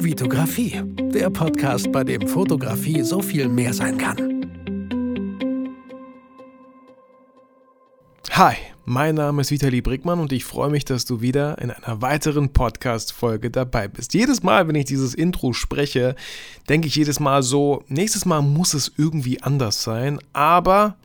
[0.00, 0.80] Vitografie,
[1.12, 4.46] der Podcast, bei dem Fotografie so viel mehr sein kann.
[8.30, 12.00] Hi, mein Name ist Vitali Brickmann und ich freue mich, dass du wieder in einer
[12.00, 14.14] weiteren Podcast-Folge dabei bist.
[14.14, 16.14] Jedes Mal, wenn ich dieses Intro spreche,
[16.68, 20.96] denke ich jedes Mal so, nächstes Mal muss es irgendwie anders sein, aber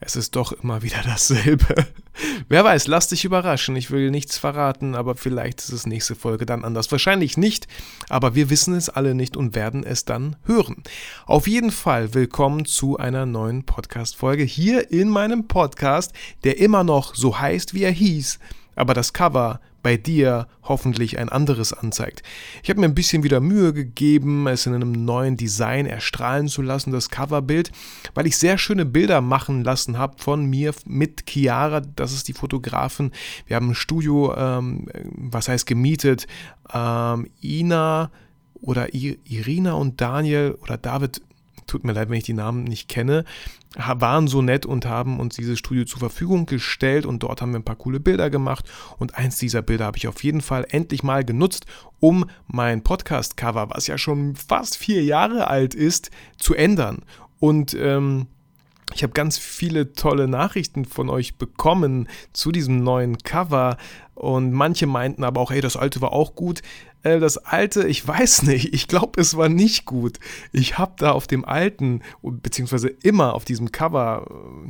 [0.00, 1.74] es ist doch immer wieder dasselbe.
[2.48, 3.76] Wer weiß, lass dich überraschen.
[3.76, 6.90] Ich will nichts verraten, aber vielleicht ist es nächste Folge dann anders.
[6.90, 7.66] Wahrscheinlich nicht,
[8.08, 10.82] aber wir wissen es alle nicht und werden es dann hören.
[11.26, 16.12] Auf jeden Fall willkommen zu einer neuen Podcast-Folge hier in meinem Podcast,
[16.44, 18.38] der immer noch so heißt, wie er hieß,
[18.78, 22.22] aber das Cover bei dir hoffentlich ein anderes anzeigt.
[22.62, 26.62] Ich habe mir ein bisschen wieder Mühe gegeben, es in einem neuen Design erstrahlen zu
[26.62, 27.70] lassen, das Coverbild,
[28.14, 32.32] weil ich sehr schöne Bilder machen lassen habe von mir mit Chiara, das ist die
[32.32, 33.12] Fotografin.
[33.46, 36.26] Wir haben ein Studio, ähm, was heißt gemietet,
[36.72, 38.10] ähm, Ina
[38.60, 41.22] oder Irina und Daniel oder David
[41.68, 43.24] tut mir leid, wenn ich die Namen nicht kenne,
[43.76, 47.60] waren so nett und haben uns dieses Studio zur Verfügung gestellt und dort haben wir
[47.60, 51.02] ein paar coole Bilder gemacht und eins dieser Bilder habe ich auf jeden Fall endlich
[51.02, 51.66] mal genutzt,
[52.00, 57.04] um mein Podcast-Cover, was ja schon fast vier Jahre alt ist, zu ändern.
[57.38, 58.26] Und ähm,
[58.94, 63.76] ich habe ganz viele tolle Nachrichten von euch bekommen zu diesem neuen Cover
[64.14, 66.62] und manche meinten aber auch, hey, das alte war auch gut.
[67.02, 70.18] Äh, das alte, ich weiß nicht, ich glaube, es war nicht gut.
[70.52, 74.26] Ich habe da auf dem alten, beziehungsweise immer auf diesem Cover,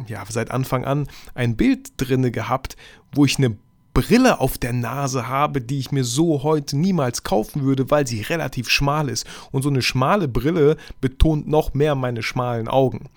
[0.06, 2.76] äh, ja, seit Anfang an ein Bild drinne gehabt,
[3.12, 3.56] wo ich eine
[3.98, 8.20] Brille auf der Nase habe, die ich mir so heute niemals kaufen würde, weil sie
[8.20, 9.26] relativ schmal ist.
[9.50, 13.08] Und so eine schmale Brille betont noch mehr meine schmalen Augen.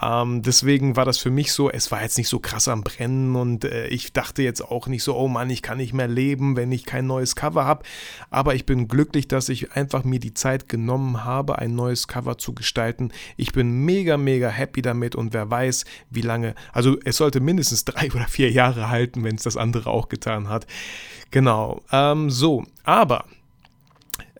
[0.00, 3.34] Ähm, deswegen war das für mich so, es war jetzt nicht so krass am Brennen
[3.36, 6.56] und äh, ich dachte jetzt auch nicht so, oh Mann, ich kann nicht mehr leben,
[6.56, 7.84] wenn ich kein neues Cover habe.
[8.30, 12.38] Aber ich bin glücklich, dass ich einfach mir die Zeit genommen habe, ein neues Cover
[12.38, 13.12] zu gestalten.
[13.36, 17.84] Ich bin mega, mega happy damit und wer weiß, wie lange, also es sollte mindestens
[17.86, 20.66] drei oder vier Jahre halten, wenn es das andere auch getan hat.
[21.30, 23.24] Genau, ähm, so, aber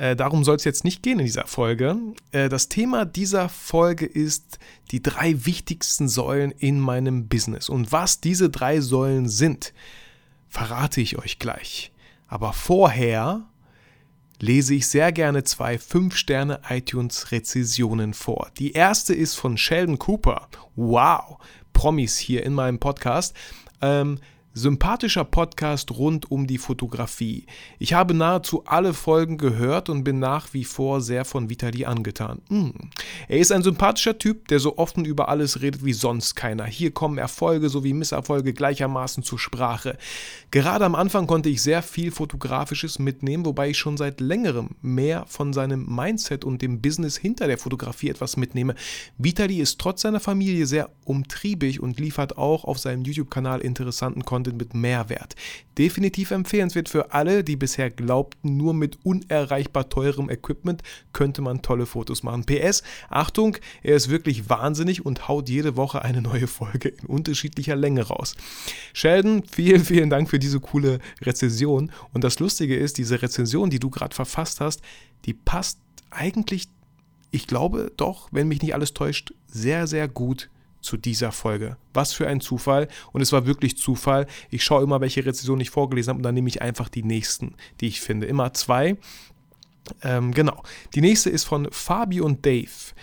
[0.00, 1.94] äh, darum soll es jetzt nicht gehen in dieser Folge.
[2.32, 4.58] Äh, das Thema dieser Folge ist
[4.92, 7.68] die drei wichtigsten Säulen in meinem Business.
[7.68, 9.74] Und was diese drei Säulen sind,
[10.48, 11.92] verrate ich euch gleich.
[12.28, 13.46] Aber vorher
[14.38, 18.50] lese ich sehr gerne zwei 5-Sterne iTunes-Rezessionen vor.
[18.58, 20.48] Die erste ist von Sheldon Cooper.
[20.76, 21.36] Wow,
[21.74, 23.36] Promis hier in meinem Podcast.
[23.82, 24.18] Ähm,
[24.52, 27.46] sympathischer Podcast rund um die Fotografie.
[27.78, 32.40] Ich habe nahezu alle Folgen gehört und bin nach wie vor sehr von Vitali angetan.
[32.48, 32.70] Mm.
[33.28, 36.64] Er ist ein sympathischer Typ, der so offen über alles redet wie sonst keiner.
[36.64, 39.96] Hier kommen Erfolge sowie Misserfolge gleichermaßen zur Sprache.
[40.50, 45.26] Gerade am Anfang konnte ich sehr viel Fotografisches mitnehmen, wobei ich schon seit längerem mehr
[45.28, 48.74] von seinem Mindset und dem Business hinter der Fotografie etwas mitnehme.
[49.16, 54.39] Vitali ist trotz seiner Familie sehr umtriebig und liefert auch auf seinem YouTube-Kanal interessanten Content
[54.40, 55.36] Content mit Mehrwert.
[55.76, 61.84] Definitiv empfehlenswert für alle, die bisher glaubten, nur mit unerreichbar teurem Equipment könnte man tolle
[61.84, 62.44] Fotos machen.
[62.44, 67.76] PS, Achtung, er ist wirklich wahnsinnig und haut jede Woche eine neue Folge in unterschiedlicher
[67.76, 68.34] Länge raus.
[68.94, 71.92] Sheldon, vielen, vielen Dank für diese coole Rezension.
[72.14, 74.80] Und das Lustige ist, diese Rezension, die du gerade verfasst hast,
[75.26, 75.78] die passt
[76.10, 76.68] eigentlich,
[77.30, 80.48] ich glaube doch, wenn mich nicht alles täuscht, sehr, sehr gut
[80.80, 81.76] zu dieser Folge.
[81.94, 82.88] Was für ein Zufall.
[83.12, 84.26] Und es war wirklich Zufall.
[84.50, 87.54] Ich schaue immer, welche Rezensionen ich vorgelesen habe und dann nehme ich einfach die nächsten,
[87.80, 88.26] die ich finde.
[88.26, 88.96] Immer zwei.
[90.02, 90.62] Ähm, genau.
[90.94, 92.94] Die nächste ist von Fabi und Dave.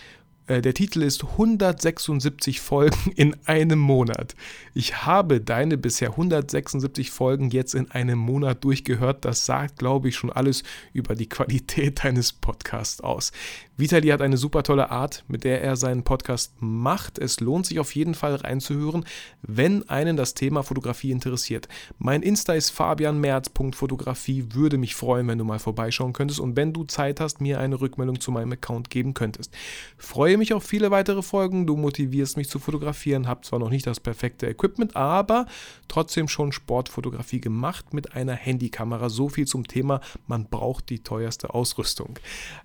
[0.47, 4.35] Äh, der Titel ist 176 Folgen in einem Monat.
[4.73, 9.25] Ich habe deine bisher 176 Folgen jetzt in einem Monat durchgehört.
[9.25, 13.31] Das sagt, glaube ich, schon alles über die Qualität deines Podcasts aus.
[13.79, 17.19] Vitali hat eine super tolle Art, mit der er seinen Podcast macht.
[17.19, 19.05] Es lohnt sich auf jeden Fall reinzuhören,
[19.43, 21.67] wenn einen das Thema Fotografie interessiert.
[21.99, 24.45] Mein Insta ist fabianmerz.fotografie.
[24.49, 27.79] Würde mich freuen, wenn du mal vorbeischauen könntest und wenn du Zeit hast, mir eine
[27.79, 29.53] Rückmeldung zu meinem Account geben könntest.
[29.99, 31.67] Freue mich auf viele weitere Folgen.
[31.67, 33.27] Du motivierst mich zu fotografieren.
[33.27, 35.45] Hab zwar noch nicht das perfekte Equipment, aber
[35.87, 39.09] trotzdem schon Sportfotografie gemacht mit einer Handykamera.
[39.09, 42.17] So viel zum Thema, man braucht die teuerste Ausrüstung.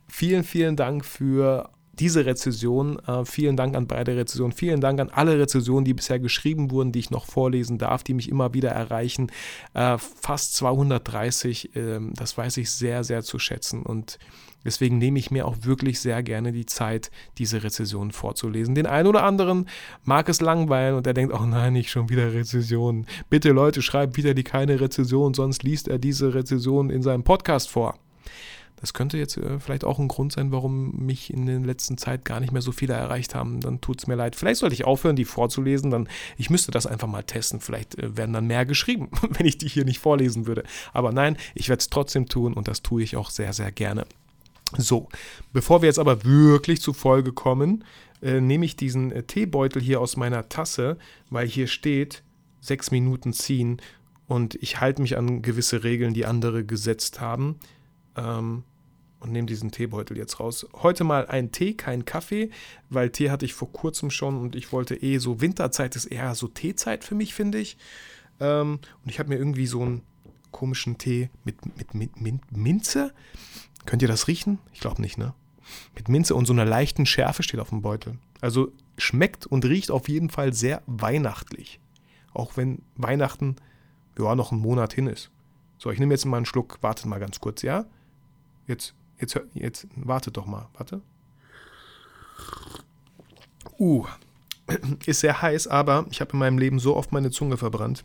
[0.08, 2.98] Vielen, vielen Dank für diese Rezension.
[3.06, 4.52] Äh, vielen Dank an beide Rezensionen.
[4.52, 8.14] Vielen Dank an alle Rezensionen, die bisher geschrieben wurden, die ich noch vorlesen darf, die
[8.14, 9.30] mich immer wieder erreichen.
[9.74, 11.76] Äh, fast 230.
[11.76, 13.82] Äh, das weiß ich sehr, sehr zu schätzen.
[13.82, 14.18] Und
[14.64, 18.74] deswegen nehme ich mir auch wirklich sehr gerne die Zeit, diese Rezensionen vorzulesen.
[18.74, 19.68] Den einen oder anderen
[20.04, 23.06] mag es langweilen und er denkt, oh nein, nicht schon wieder Rezensionen.
[23.28, 27.68] Bitte Leute, schreibt wieder die keine Rezension, sonst liest er diese Rezension in seinem Podcast
[27.68, 27.98] vor.
[28.82, 32.24] Das könnte jetzt äh, vielleicht auch ein Grund sein, warum mich in der letzten Zeit
[32.24, 33.60] gar nicht mehr so viele erreicht haben.
[33.60, 34.36] Dann tut es mir leid.
[34.36, 35.90] Vielleicht sollte ich aufhören, die vorzulesen.
[35.90, 37.60] Dann, ich müsste das einfach mal testen.
[37.60, 40.64] Vielleicht äh, werden dann mehr geschrieben, wenn ich die hier nicht vorlesen würde.
[40.92, 44.04] Aber nein, ich werde es trotzdem tun und das tue ich auch sehr, sehr gerne.
[44.76, 45.08] So,
[45.52, 47.84] bevor wir jetzt aber wirklich zur Folge kommen,
[48.20, 50.98] äh, nehme ich diesen äh, Teebeutel hier aus meiner Tasse,
[51.30, 52.22] weil hier steht,
[52.60, 53.80] sechs Minuten ziehen
[54.26, 57.60] und ich halte mich an gewisse Regeln, die andere gesetzt haben.
[58.16, 58.64] Ähm,
[59.22, 60.66] und nehme diesen Teebeutel jetzt raus.
[60.74, 62.50] Heute mal ein Tee, kein Kaffee,
[62.90, 66.34] weil Tee hatte ich vor kurzem schon und ich wollte eh so, Winterzeit ist eher
[66.34, 67.76] so Teezeit für mich, finde ich.
[68.40, 70.02] Ähm, und ich habe mir irgendwie so einen
[70.50, 73.14] komischen Tee mit, mit, mit, mit Minze.
[73.86, 74.58] Könnt ihr das riechen?
[74.72, 75.34] Ich glaube nicht, ne?
[75.94, 78.18] Mit Minze und so einer leichten Schärfe steht auf dem Beutel.
[78.40, 81.78] Also schmeckt und riecht auf jeden Fall sehr weihnachtlich.
[82.34, 83.54] Auch wenn Weihnachten
[84.18, 85.30] ja noch ein Monat hin ist.
[85.78, 86.78] So, ich nehme jetzt mal einen Schluck.
[86.82, 87.86] Wartet mal ganz kurz, ja?
[88.66, 90.68] Jetzt, jetzt, jetzt, wartet doch mal.
[90.74, 91.00] Warte.
[93.78, 94.06] Uh,
[95.06, 98.04] ist sehr heiß, aber ich habe in meinem Leben so oft meine Zunge verbrannt,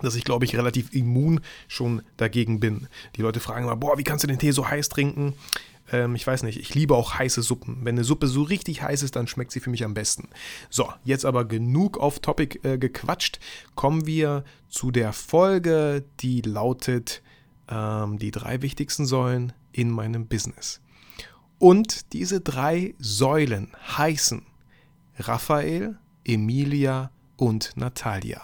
[0.00, 2.88] dass ich, glaube ich, relativ immun schon dagegen bin.
[3.16, 5.34] Die Leute fragen immer, boah, wie kannst du den Tee so heiß trinken?
[5.90, 7.78] Ähm, ich weiß nicht, ich liebe auch heiße Suppen.
[7.82, 10.28] Wenn eine Suppe so richtig heiß ist, dann schmeckt sie für mich am besten.
[10.70, 13.40] So, jetzt aber genug auf Topic äh, gequatscht.
[13.74, 17.22] Kommen wir zu der Folge, die lautet
[17.68, 20.80] ähm, die drei wichtigsten Säulen in meinem Business.
[21.58, 24.42] Und diese drei Säulen heißen
[25.18, 28.40] Raphael, Emilia und Natalia.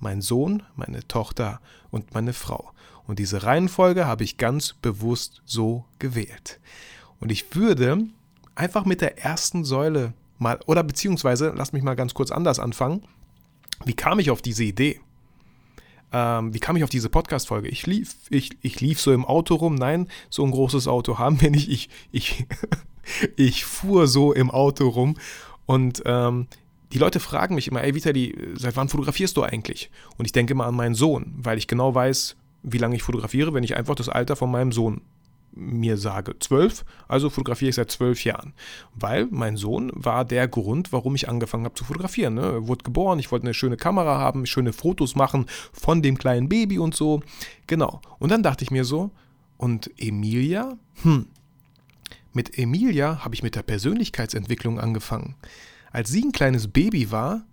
[0.00, 1.60] Mein Sohn, meine Tochter
[1.90, 2.72] und meine Frau.
[3.06, 6.60] Und diese Reihenfolge habe ich ganz bewusst so gewählt.
[7.20, 8.06] Und ich würde
[8.54, 13.02] einfach mit der ersten Säule mal, oder beziehungsweise, lass mich mal ganz kurz anders anfangen.
[13.84, 15.00] Wie kam ich auf diese Idee?
[16.16, 17.68] Ähm, wie kam ich auf diese Podcast-Folge?
[17.68, 19.74] Ich lief, ich, ich lief so im Auto rum.
[19.74, 21.68] Nein, so ein großes Auto haben wir nicht.
[21.68, 22.46] Ich, ich,
[23.36, 25.16] ich fuhr so im Auto rum
[25.66, 26.46] und ähm,
[26.92, 29.90] die Leute fragen mich immer, ey Vitali, seit wann fotografierst du eigentlich?
[30.16, 33.52] Und ich denke immer an meinen Sohn, weil ich genau weiß, wie lange ich fotografiere,
[33.52, 35.00] wenn ich einfach das Alter von meinem Sohn
[35.54, 36.38] mir sage.
[36.38, 38.54] Zwölf, also fotografiere ich seit zwölf Jahren.
[38.94, 42.34] Weil mein Sohn war der Grund, warum ich angefangen habe zu fotografieren.
[42.34, 42.42] Ne?
[42.42, 46.48] Er wurde geboren, ich wollte eine schöne Kamera haben, schöne Fotos machen von dem kleinen
[46.48, 47.22] Baby und so.
[47.66, 48.00] Genau.
[48.18, 49.10] Und dann dachte ich mir so,
[49.56, 50.76] und Emilia?
[51.02, 51.26] Hm.
[52.32, 55.36] Mit Emilia habe ich mit der Persönlichkeitsentwicklung angefangen.
[55.92, 57.44] Als sie ein kleines Baby war,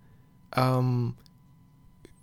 [0.54, 1.14] ähm,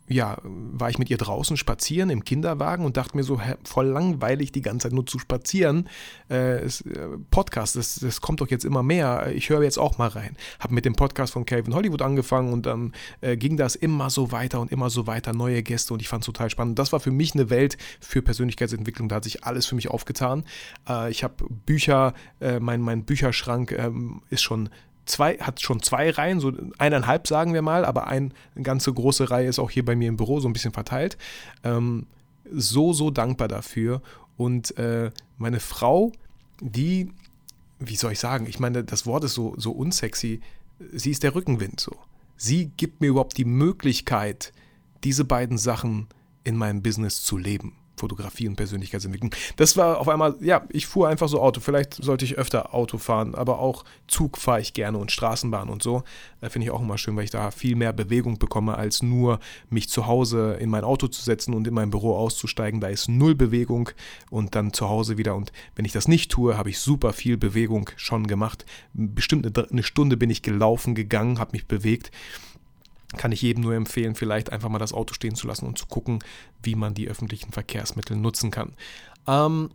[0.10, 4.52] ja, war ich mit ihr draußen spazieren im Kinderwagen und dachte mir so, voll langweilig
[4.52, 5.88] die ganze Zeit nur zu spazieren.
[6.30, 9.32] Äh, es, äh, Podcast, das, das kommt doch jetzt immer mehr.
[9.36, 10.36] Ich höre jetzt auch mal rein.
[10.60, 14.32] Habe mit dem Podcast von Calvin Hollywood angefangen und dann äh, ging das immer so
[14.32, 16.80] weiter und immer so weiter, neue Gäste und ich fand es total spannend.
[16.80, 19.10] Das war für mich eine Welt für Persönlichkeitsentwicklung.
[19.10, 20.44] Da hat sich alles für mich aufgetan.
[20.88, 24.70] Äh, ich habe Bücher, äh, mein, mein Bücherschrank ähm, ist schon
[25.10, 29.30] zwei, hat schon zwei Reihen, so eineinhalb sagen wir mal, aber ein, eine ganze große
[29.30, 31.18] Reihe ist auch hier bei mir im Büro so ein bisschen verteilt.
[31.64, 32.06] Ähm,
[32.52, 34.02] so, so dankbar dafür.
[34.38, 36.12] Und äh, meine Frau,
[36.62, 37.12] die,
[37.80, 40.42] wie soll ich sagen, ich meine, das Wort ist so, so unsexy,
[40.94, 41.96] sie ist der Rückenwind so.
[42.38, 44.54] Sie gibt mir überhaupt die Möglichkeit,
[45.04, 46.08] diese beiden Sachen
[46.44, 47.76] in meinem Business zu leben.
[48.00, 49.36] Fotografie und Persönlichkeitsentwicklung.
[49.58, 51.60] Das war auf einmal, ja, ich fuhr einfach so Auto.
[51.60, 55.84] Vielleicht sollte ich öfter Auto fahren, aber auch Zug fahre ich gerne und Straßenbahn und
[55.84, 56.04] so.
[56.42, 59.40] Äh, Finde ich auch immer schön, weil ich da viel mehr Bewegung bekomme, als nur
[59.70, 62.80] mich zu Hause in mein Auto zu setzen und in mein Büro auszusteigen.
[62.80, 63.90] Da ist null Bewegung
[64.30, 65.36] und dann zu Hause wieder.
[65.36, 68.66] Und wenn ich das nicht tue, habe ich super viel Bewegung schon gemacht.
[68.94, 72.12] Bestimmt eine, eine Stunde bin ich gelaufen, gegangen, habe mich bewegt
[73.18, 75.88] kann ich jedem nur empfehlen, vielleicht einfach mal das Auto stehen zu lassen und zu
[75.88, 76.20] gucken,
[76.62, 78.74] wie man die öffentlichen Verkehrsmittel nutzen kann.
[79.28, 79.72] Ähm,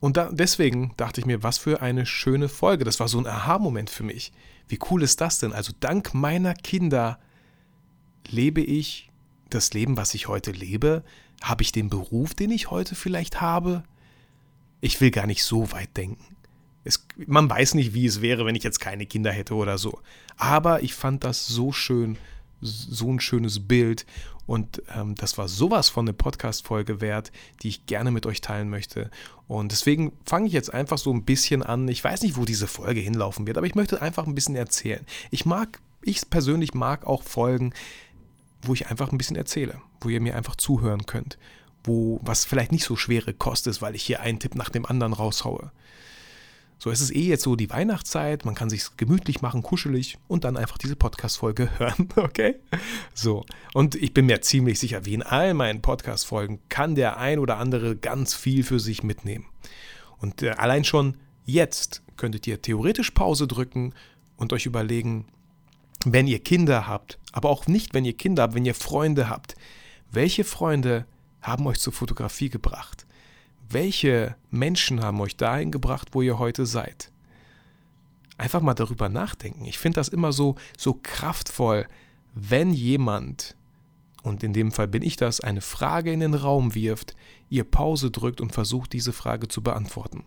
[0.00, 2.84] und da, deswegen dachte ich mir, was für eine schöne Folge.
[2.84, 4.32] Das war so ein Aha-Moment für mich.
[4.68, 5.52] Wie cool ist das denn?
[5.52, 7.18] Also dank meiner Kinder
[8.28, 9.10] lebe ich
[9.50, 11.02] das Leben, was ich heute lebe.
[11.42, 13.82] Habe ich den Beruf, den ich heute vielleicht habe?
[14.80, 16.36] Ich will gar nicht so weit denken.
[16.84, 20.00] Es, man weiß nicht, wie es wäre, wenn ich jetzt keine Kinder hätte oder so.
[20.36, 22.16] Aber ich fand das so schön,
[22.60, 24.06] so ein schönes Bild.
[24.46, 27.30] Und ähm, das war sowas von eine Podcast-Folge wert,
[27.62, 29.10] die ich gerne mit euch teilen möchte.
[29.46, 31.86] Und deswegen fange ich jetzt einfach so ein bisschen an.
[31.88, 35.06] Ich weiß nicht, wo diese Folge hinlaufen wird, aber ich möchte einfach ein bisschen erzählen.
[35.30, 37.72] Ich mag, ich persönlich mag auch Folgen,
[38.62, 41.38] wo ich einfach ein bisschen erzähle, wo ihr mir einfach zuhören könnt,
[41.84, 44.84] wo was vielleicht nicht so schwere Kost ist, weil ich hier einen Tipp nach dem
[44.84, 45.70] anderen raushaue.
[46.82, 50.44] So, es ist eh jetzt so die Weihnachtszeit, man kann sich gemütlich machen, kuschelig und
[50.44, 52.54] dann einfach diese Podcast-Folge hören, okay?
[53.12, 53.44] So,
[53.74, 57.58] und ich bin mir ziemlich sicher, wie in all meinen Podcast-Folgen kann der ein oder
[57.58, 59.44] andere ganz viel für sich mitnehmen.
[60.20, 63.92] Und äh, allein schon jetzt könntet ihr theoretisch Pause drücken
[64.38, 65.26] und euch überlegen,
[66.06, 69.54] wenn ihr Kinder habt, aber auch nicht, wenn ihr Kinder habt, wenn ihr Freunde habt,
[70.10, 71.04] welche Freunde
[71.42, 73.04] haben euch zur Fotografie gebracht?
[73.72, 77.12] Welche Menschen haben euch dahin gebracht, wo ihr heute seid?
[78.36, 79.64] Einfach mal darüber nachdenken.
[79.64, 81.86] Ich finde das immer so, so kraftvoll,
[82.34, 83.54] wenn jemand,
[84.24, 87.14] und in dem Fall bin ich das, eine Frage in den Raum wirft,
[87.48, 90.24] ihr Pause drückt und versucht, diese Frage zu beantworten.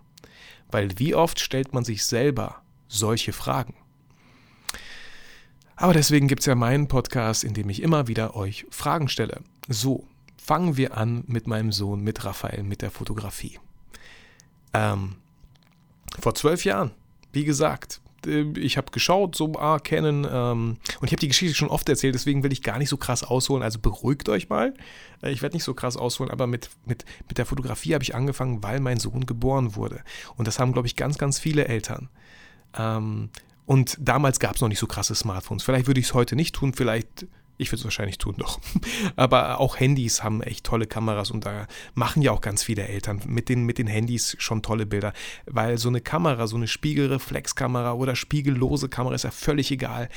[0.72, 3.76] Weil wie oft stellt man sich selber solche Fragen?
[5.76, 9.42] Aber deswegen gibt es ja meinen Podcast, in dem ich immer wieder euch Fragen stelle.
[9.68, 10.08] So,
[10.44, 13.60] fangen wir an mit meinem Sohn, mit Raphael, mit der Fotografie.
[14.74, 15.16] Ähm,
[16.20, 16.92] vor zwölf Jahren,
[17.32, 21.56] wie gesagt, äh, ich habe geschaut, so, ah, Canon, ähm, und ich habe die Geschichte
[21.56, 24.74] schon oft erzählt, deswegen will ich gar nicht so krass ausholen, also beruhigt euch mal.
[25.22, 28.14] Äh, ich werde nicht so krass ausholen, aber mit, mit, mit der Fotografie habe ich
[28.14, 30.04] angefangen, weil mein Sohn geboren wurde.
[30.36, 32.10] Und das haben, glaube ich, ganz, ganz viele Eltern.
[32.78, 33.30] Ähm,
[33.66, 35.64] und damals gab es noch nicht so krasse Smartphones.
[35.64, 38.60] Vielleicht würde ich es heute nicht tun, vielleicht ich würde es wahrscheinlich tun doch.
[39.16, 43.22] Aber auch Handys haben echt tolle Kameras und da machen ja auch ganz viele Eltern
[43.26, 45.14] mit den, mit den Handys schon tolle Bilder.
[45.46, 50.10] Weil so eine Kamera, so eine Spiegelreflexkamera oder spiegellose Kamera ist ja völlig egal.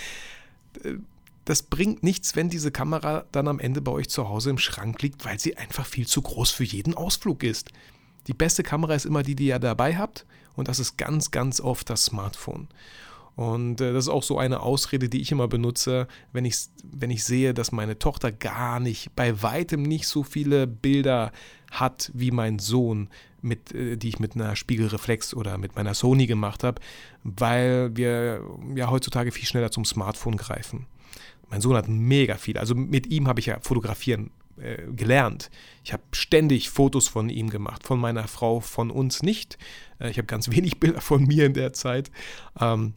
[1.45, 5.00] Das bringt nichts, wenn diese Kamera dann am Ende bei euch zu Hause im Schrank
[5.02, 7.71] liegt, weil sie einfach viel zu groß für jeden Ausflug ist.
[8.26, 10.26] Die beste Kamera ist immer die, die ihr dabei habt
[10.57, 12.66] und das ist ganz, ganz oft das Smartphone.
[13.37, 17.11] Und äh, das ist auch so eine Ausrede, die ich immer benutze, wenn ich, wenn
[17.11, 21.33] ich sehe, dass meine Tochter gar nicht, bei weitem nicht so viele Bilder
[21.71, 23.11] hat wie mein Sohn,
[23.43, 26.81] mit, äh, die ich mit einer Spiegelreflex oder mit meiner Sony gemacht habe,
[27.23, 28.40] weil wir
[28.75, 30.87] ja heutzutage viel schneller zum Smartphone greifen.
[31.50, 32.57] Mein Sohn hat mega viel.
[32.57, 35.50] Also mit ihm habe ich ja fotografieren äh, gelernt.
[35.85, 39.59] Ich habe ständig Fotos von ihm gemacht, von meiner Frau, von uns nicht.
[39.99, 42.11] Äh, ich habe ganz wenig Bilder von mir in der Zeit.
[42.59, 42.95] Ähm,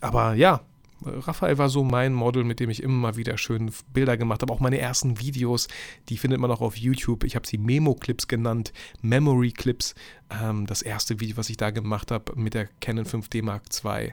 [0.00, 0.60] aber ja,
[1.04, 4.52] Raphael war so mein Model, mit dem ich immer wieder schön Bilder gemacht habe.
[4.52, 5.68] Auch meine ersten Videos,
[6.08, 7.24] die findet man auch auf YouTube.
[7.24, 9.94] Ich habe sie Memo-Clips genannt, Memory-Clips.
[10.30, 14.12] Ähm, das erste Video, was ich da gemacht habe mit der Canon 5D Mark II,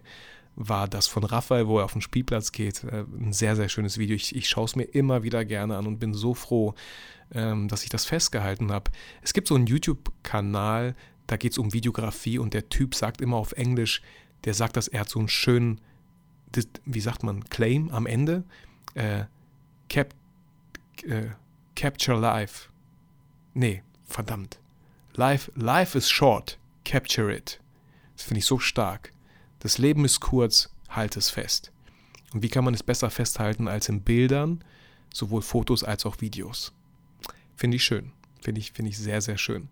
[0.55, 2.83] war das von Raphael, wo er auf den Spielplatz geht.
[2.83, 4.15] Äh, ein sehr, sehr schönes Video.
[4.15, 6.75] Ich, ich schaue es mir immer wieder gerne an und bin so froh,
[7.33, 8.91] ähm, dass ich das festgehalten habe.
[9.21, 10.95] Es gibt so einen YouTube-Kanal,
[11.27, 14.01] da geht es um Videografie und der Typ sagt immer auf Englisch,
[14.45, 15.81] der sagt, dass er hat so einen schönen,
[16.85, 18.43] wie sagt man, Claim am Ende.
[18.93, 19.25] Äh,
[19.89, 20.13] cap,
[21.03, 21.29] äh,
[21.75, 22.69] capture life.
[23.53, 24.59] Nee, verdammt.
[25.13, 26.57] Life, life is short.
[26.83, 27.59] Capture it.
[28.15, 29.11] Das finde ich so stark.
[29.59, 31.71] Das Leben ist kurz, halt es fest.
[32.33, 34.63] Und wie kann man es besser festhalten als in Bildern,
[35.13, 36.73] sowohl Fotos als auch Videos?
[37.55, 38.11] Finde ich schön.
[38.45, 39.69] Finde ich, find ich sehr, sehr schön.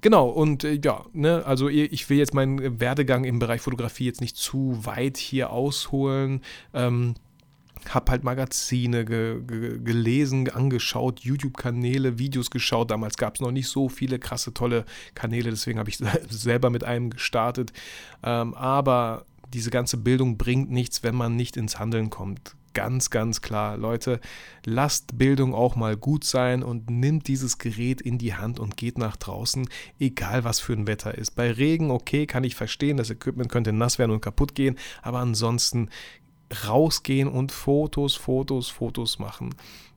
[0.00, 4.20] Genau, und äh, ja, ne, also ich will jetzt meinen Werdegang im Bereich Fotografie jetzt
[4.20, 6.40] nicht zu weit hier ausholen.
[6.72, 7.14] Ähm,
[7.88, 12.92] hab halt Magazine ge ge gelesen, angeschaut, YouTube-Kanäle, Videos geschaut.
[12.92, 14.84] Damals gab es noch nicht so viele krasse, tolle
[15.16, 15.98] Kanäle, deswegen habe ich
[16.30, 17.72] selber mit einem gestartet.
[18.22, 23.40] Ähm, aber diese ganze Bildung bringt nichts, wenn man nicht ins Handeln kommt ganz, ganz
[23.40, 24.20] klar, Leute,
[24.64, 28.98] lasst Bildung auch mal gut sein und nimmt dieses Gerät in die Hand und geht
[28.98, 31.32] nach draußen, egal was für ein Wetter ist.
[31.32, 35.18] Bei Regen, okay, kann ich verstehen, das Equipment könnte nass werden und kaputt gehen, aber
[35.18, 35.88] ansonsten
[36.66, 39.54] rausgehen und Fotos, Fotos, Fotos machen.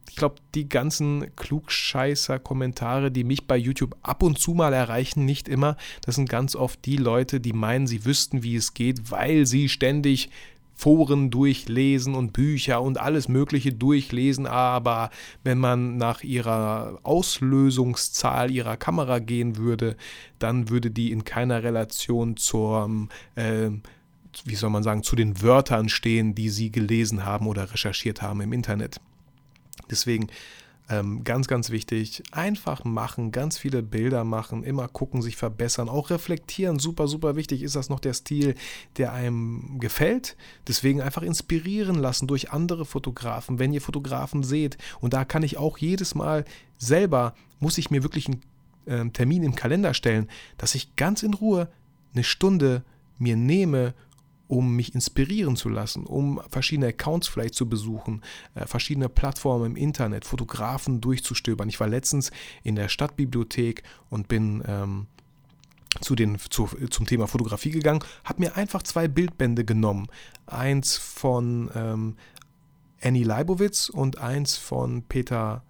[0.10, 5.50] Ich glaube, die ganzen Klugscheißer-Kommentare, die mich bei YouTube ab und zu mal erreichen, nicht
[5.50, 9.46] immer, das sind ganz oft die Leute, die meinen, sie wüssten, wie es geht, weil
[9.46, 10.30] sie ständig
[10.76, 15.10] Foren durchlesen und Bücher und alles Mögliche durchlesen, aber
[15.44, 19.96] wenn man nach ihrer Auslösungszahl ihrer Kamera gehen würde,
[20.38, 23.70] dann würde die in keiner Relation zur, äh,
[24.44, 28.42] wie soll man sagen, zu den Wörtern stehen, die sie gelesen haben oder recherchiert haben
[28.42, 29.00] im Internet.
[29.90, 30.28] Deswegen
[30.88, 32.22] ähm, ganz, ganz wichtig.
[32.32, 36.78] Einfach machen, ganz viele Bilder machen, immer gucken, sich verbessern, auch reflektieren.
[36.78, 37.64] Super, super wichtig.
[37.64, 38.56] Ist das noch der Stil,
[38.98, 40.38] der einem gefällt?
[40.68, 44.78] Deswegen einfach inspirieren lassen durch andere Fotografen, wenn ihr Fotografen seht.
[45.00, 46.46] Und da kann ich auch jedes Mal
[46.78, 48.42] selber, muss ich mir wirklich einen
[48.86, 51.68] äh, Termin im Kalender stellen, dass ich ganz in Ruhe
[52.14, 52.84] eine Stunde
[53.18, 53.94] mir nehme
[54.48, 58.22] um mich inspirieren zu lassen, um verschiedene Accounts vielleicht zu besuchen,
[58.54, 61.70] äh, verschiedene Plattformen im Internet, Fotografen durchzustöbern.
[61.70, 62.32] Ich war letztens
[62.64, 65.08] in der Stadtbibliothek und bin ähm,
[66.02, 70.08] zu den, zu, zum Thema Fotografie gegangen, habe mir einfach zwei Bildbände genommen.
[70.46, 72.16] Eins von ähm,
[73.02, 75.64] Annie Leibowitz und eins von Peter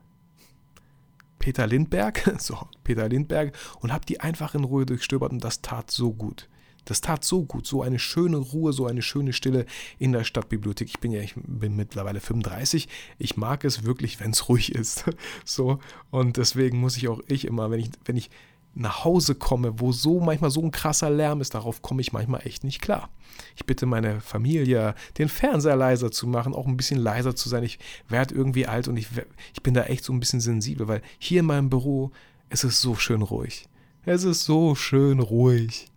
[1.38, 5.92] Peter Lindberg, so, Peter Lindberg, und habe die einfach in Ruhe durchstöbert und das tat
[5.92, 6.50] so gut.
[6.86, 9.66] Das tat so gut, so eine schöne Ruhe, so eine schöne Stille
[10.00, 10.88] in der Stadtbibliothek.
[10.88, 12.88] Ich bin ja, ich bin mittlerweile 35.
[13.18, 15.06] Ich mag es wirklich, wenn es ruhig ist.
[15.44, 15.80] So
[16.12, 18.30] und deswegen muss ich auch ich immer, wenn ich wenn ich
[18.76, 22.42] nach Hause komme, wo so manchmal so ein krasser Lärm ist, darauf komme ich manchmal
[22.46, 23.10] echt nicht klar.
[23.56, 27.64] Ich bitte meine Familie, den Fernseher leiser zu machen, auch ein bisschen leiser zu sein.
[27.64, 29.08] Ich werde irgendwie alt und ich,
[29.54, 32.12] ich bin da echt so ein bisschen sensibel, weil hier in meinem Büro,
[32.50, 33.66] es ist so schön ruhig.
[34.06, 35.88] Es ist so schön ruhig.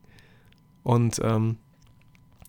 [0.83, 1.57] Und ähm,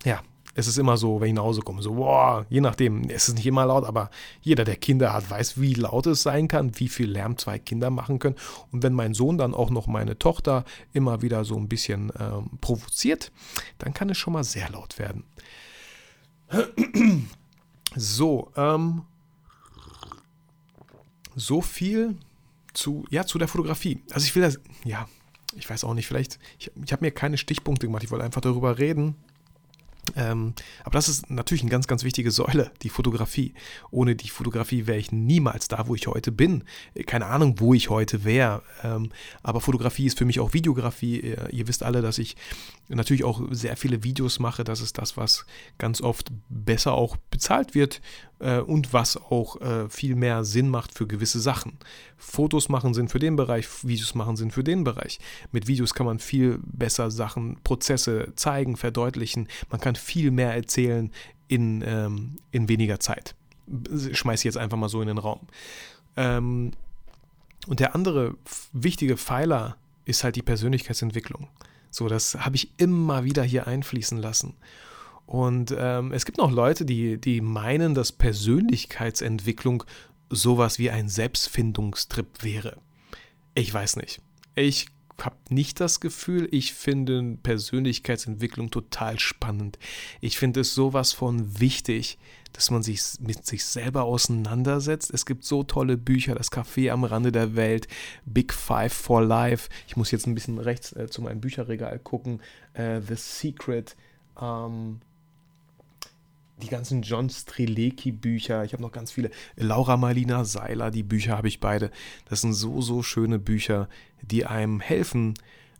[0.04, 0.22] ja,
[0.56, 3.36] es ist immer so, wenn ich nach Hause komme, so, boah, je nachdem, es ist
[3.36, 4.10] nicht immer laut, aber
[4.42, 7.90] jeder, der Kinder hat, weiß, wie laut es sein kann, wie viel Lärm zwei Kinder
[7.90, 8.36] machen können.
[8.72, 12.50] Und wenn mein Sohn dann auch noch meine Tochter immer wieder so ein bisschen ähm,
[12.62, 13.32] provoziert,
[13.78, 15.24] dann kann es schon mal sehr laut werden.
[17.96, 19.04] So, ähm,
[21.36, 22.18] so viel
[22.74, 24.04] zu, ja, zu der Fotografie.
[24.12, 25.08] Also ich will das, ja,
[25.56, 28.42] ich weiß auch nicht, vielleicht, ich, ich habe mir keine Stichpunkte gemacht, ich wollte einfach
[28.42, 29.16] darüber reden.
[30.16, 30.54] Ähm,
[30.84, 33.54] aber das ist natürlich eine ganz, ganz wichtige Säule, die Fotografie.
[33.92, 36.64] Ohne die Fotografie wäre ich niemals da, wo ich heute bin.
[37.06, 38.64] Keine Ahnung, wo ich heute wäre.
[38.84, 39.12] Ähm,
[39.44, 41.20] aber Fotografie ist für mich auch Videografie.
[41.20, 42.36] Ihr, ihr, wisst alle, dass ich
[42.88, 44.64] natürlich auch sehr viele Videos mache.
[44.64, 45.46] Das ist das, was
[45.78, 48.02] ganz oft besser auch bezahlt wird
[48.40, 51.78] äh, und was auch äh, viel mehr Sinn macht für gewisse Sachen.
[52.18, 55.20] Fotos machen Sinn für den Bereich, Videos machen Sinn für den Bereich.
[55.52, 59.48] Mit Videos kann man viel besser Sachen, Prozesse zeigen, verdeutlichen.
[59.70, 61.12] Man kann viel mehr erzählen
[61.48, 63.36] in, ähm, in weniger Zeit.
[63.68, 65.42] Schmeiße ich jetzt einfach mal so in den Raum.
[66.16, 66.72] Ähm,
[67.68, 68.36] und der andere
[68.74, 71.50] wichtige Pfeiler ist halt die Persönlichkeitsentwicklung.
[71.92, 74.56] So, das habe ich immer wieder hier einfließen lassen.
[75.30, 79.84] Und ähm, es gibt noch Leute, die, die meinen, dass Persönlichkeitsentwicklung
[80.32, 82.78] sowas wie ein Selbstfindungstrip wäre.
[83.54, 84.24] Ich weiß nicht.
[84.56, 84.88] Ich
[85.22, 89.78] habe nicht das Gefühl, ich finde Persönlichkeitsentwicklung total spannend.
[90.20, 92.18] Ich finde es sowas von wichtig,
[92.52, 95.14] dass man sich mit sich selber auseinandersetzt.
[95.14, 97.88] Es gibt so tolle Bücher, das Café am Rande der Welt,
[98.26, 99.70] Big Five for Life.
[99.88, 102.42] Ich muss jetzt ein bisschen rechts äh, zu meinem Bücherregal gucken.
[102.74, 103.96] Äh, The Secret.
[104.42, 105.02] Ähm,
[106.60, 108.64] die ganzen John Strilecki-Bücher.
[108.64, 109.32] Ich habe noch ganz viele.
[109.56, 111.92] Laura Marlina Seiler, die Bücher habe ich beide.
[112.26, 113.90] Das sind so, so schöne Bücher,
[114.22, 115.34] die einem helfen,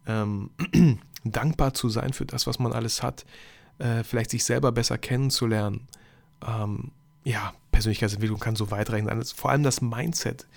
[0.08, 0.52] ähm,
[1.24, 3.26] dankbar zu sein für das, was man alles hat.
[3.78, 5.88] Äh, vielleicht sich selber besser kennenzulernen.
[6.46, 6.92] Ähm,
[7.24, 9.24] ja, Persönlichkeitsentwicklung kann so weitreichend sein.
[9.24, 10.48] Vor allem das Mindset.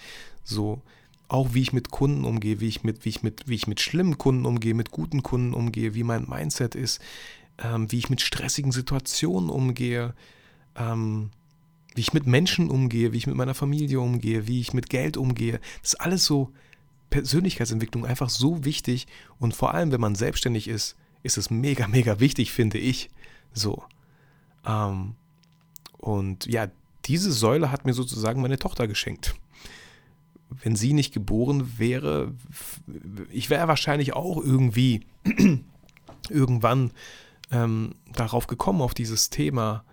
[0.44, 0.82] So,
[1.28, 3.80] auch wie ich mit Kunden umgehe, wie ich mit, wie ich mit, wie ich mit
[3.80, 7.00] schlimmen Kunden umgehe, mit guten Kunden umgehe, wie mein Mindset ist
[7.62, 10.14] ähm, wie ich mit stressigen Situationen umgehe,
[10.76, 11.30] ähm,
[11.94, 15.16] wie ich mit Menschen umgehe, wie ich mit meiner Familie umgehe, wie ich mit Geld
[15.16, 15.60] umgehe.
[15.82, 16.52] Das ist alles so
[17.10, 19.06] Persönlichkeitsentwicklung einfach so wichtig
[19.38, 23.10] und vor allem, wenn man selbstständig ist, ist es mega, mega wichtig, finde ich.
[23.52, 23.84] So.
[24.66, 25.14] Ähm,
[25.98, 26.68] und ja,
[27.04, 29.34] diese Säule hat mir sozusagen meine Tochter geschenkt.
[30.48, 32.34] Wenn sie nicht geboren wäre,
[33.30, 35.06] ich wäre wahrscheinlich auch irgendwie
[36.28, 36.92] irgendwann
[37.52, 39.84] ähm, darauf gekommen, auf dieses Thema.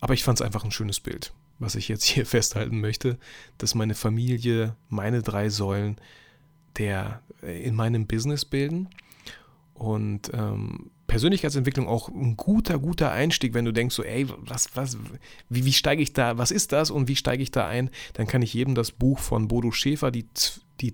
[0.00, 3.18] Aber ich fand es einfach ein schönes Bild, was ich jetzt hier festhalten möchte,
[3.58, 5.96] dass meine Familie, meine drei Säulen
[6.76, 8.88] der äh, in meinem Business bilden.
[9.74, 14.96] Und ähm, Persönlichkeitsentwicklung auch ein guter, guter Einstieg, wenn du denkst, so, ey, was, was,
[15.48, 17.90] wie, wie steige ich da, was ist das und wie steige ich da ein?
[18.14, 20.26] Dann kann ich jedem das Buch von Bodo Schäfer, die,
[20.80, 20.92] die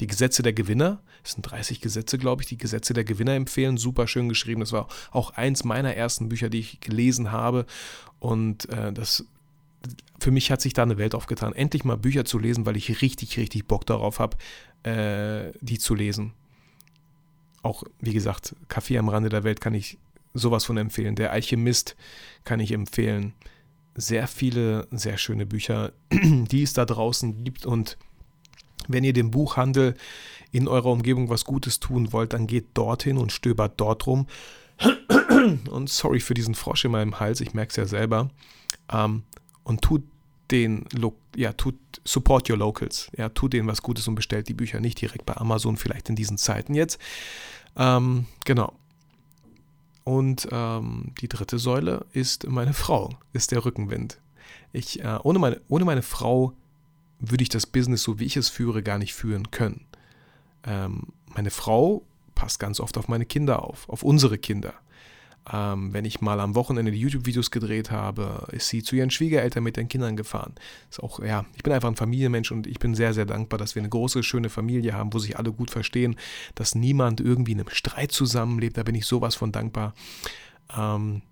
[0.00, 1.00] die Gesetze der Gewinner.
[1.24, 3.76] Es sind 30 Gesetze, glaube ich, die Gesetze der Gewinner empfehlen.
[3.76, 4.60] Super schön geschrieben.
[4.60, 7.66] Das war auch eins meiner ersten Bücher, die ich gelesen habe.
[8.20, 9.24] Und äh, das
[10.20, 11.52] für mich hat sich da eine Welt aufgetan.
[11.52, 14.36] Endlich mal Bücher zu lesen, weil ich richtig, richtig Bock darauf habe,
[14.82, 16.32] äh, die zu lesen.
[17.62, 19.98] Auch, wie gesagt, Kaffee am Rande der Welt kann ich
[20.34, 21.14] sowas von empfehlen.
[21.14, 21.96] Der Alchemist
[22.44, 23.34] kann ich empfehlen.
[23.94, 27.96] Sehr viele, sehr schöne Bücher, die es da draußen gibt und
[28.88, 29.94] wenn ihr dem Buchhandel
[30.50, 34.26] in eurer Umgebung was Gutes tun wollt, dann geht dorthin und stöbert dort rum.
[35.70, 38.30] Und sorry für diesen Frosch in meinem Hals, ich merke es ja selber.
[38.92, 39.24] Ähm,
[39.64, 40.02] und tut
[40.50, 40.86] den,
[41.36, 41.74] ja, tut,
[42.04, 43.10] support your locals.
[43.16, 46.16] Ja, tut denen was Gutes und bestellt die Bücher nicht direkt bei Amazon, vielleicht in
[46.16, 46.98] diesen Zeiten jetzt.
[47.76, 48.72] Ähm, genau.
[50.04, 54.18] Und ähm, die dritte Säule ist meine Frau, ist der Rückenwind.
[54.72, 56.54] Ich, äh, ohne, meine, ohne meine Frau
[57.18, 59.86] würde ich das Business, so wie ich es führe, gar nicht führen können.
[60.64, 62.04] Ähm, meine Frau
[62.34, 64.74] passt ganz oft auf meine Kinder auf, auf unsere Kinder.
[65.50, 69.62] Ähm, wenn ich mal am Wochenende die YouTube-Videos gedreht habe, ist sie zu ihren Schwiegereltern
[69.62, 70.54] mit den Kindern gefahren.
[70.90, 73.74] Ist auch, ja, ich bin einfach ein Familienmensch und ich bin sehr, sehr dankbar, dass
[73.74, 76.16] wir eine große, schöne Familie haben, wo sich alle gut verstehen,
[76.54, 78.76] dass niemand irgendwie in einem Streit zusammenlebt.
[78.76, 79.94] Da bin ich sowas von dankbar.
[80.76, 81.22] Ähm,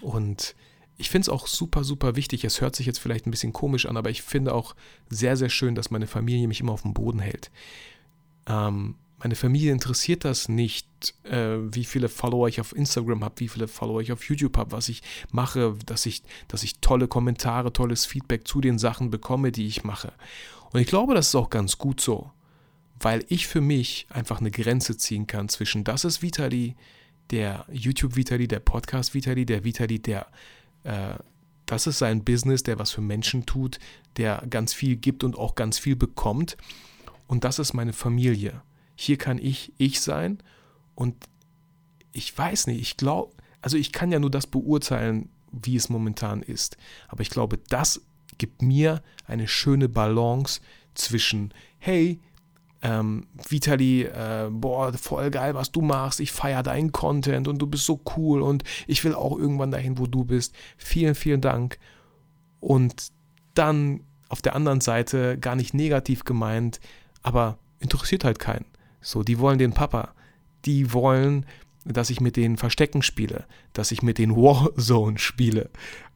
[0.00, 0.54] und
[0.96, 2.44] ich finde es auch super, super wichtig.
[2.44, 4.74] Es hört sich jetzt vielleicht ein bisschen komisch an, aber ich finde auch
[5.08, 7.50] sehr, sehr schön, dass meine Familie mich immer auf dem Boden hält.
[8.46, 10.86] Ähm, meine Familie interessiert das nicht,
[11.24, 14.72] äh, wie viele Follower ich auf Instagram habe, wie viele Follower ich auf YouTube habe,
[14.72, 15.02] was ich
[15.32, 19.82] mache, dass ich, dass ich tolle Kommentare, tolles Feedback zu den Sachen bekomme, die ich
[19.82, 20.12] mache.
[20.72, 22.30] Und ich glaube, das ist auch ganz gut so,
[23.00, 26.76] weil ich für mich einfach eine Grenze ziehen kann zwischen das ist Vitali,
[27.30, 30.26] der YouTube Vitali, der Podcast Vitali, der Vitali, der
[30.84, 31.16] äh,
[31.66, 33.78] das ist sein Business, der was für Menschen tut,
[34.16, 36.56] der ganz viel gibt und auch ganz viel bekommt.
[37.26, 38.62] Und das ist meine Familie.
[38.94, 40.38] Hier kann ich ich sein
[40.94, 41.16] und
[42.12, 46.42] ich weiß nicht, ich glaube, also ich kann ja nur das beurteilen, wie es momentan
[46.42, 46.76] ist.
[47.08, 48.02] Aber ich glaube, das
[48.38, 50.60] gibt mir eine schöne Balance
[50.94, 52.20] zwischen, hey,
[52.84, 57.66] ähm, Vitali, äh, boah, voll geil, was du machst, ich feiere deinen Content und du
[57.66, 60.54] bist so cool und ich will auch irgendwann dahin, wo du bist.
[60.76, 61.78] Vielen, vielen Dank.
[62.60, 63.08] Und
[63.54, 66.78] dann auf der anderen Seite gar nicht negativ gemeint,
[67.22, 68.66] aber interessiert halt keinen.
[69.00, 70.12] So, die wollen den Papa.
[70.66, 71.46] Die wollen,
[71.86, 75.70] dass ich mit denen Verstecken spiele, dass ich mit denen Warzone spiele,